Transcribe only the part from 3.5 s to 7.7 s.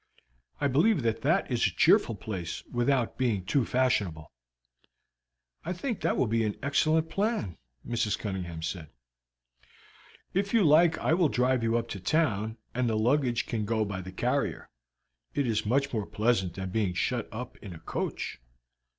fashionable." "I think that will be an excellent plan,"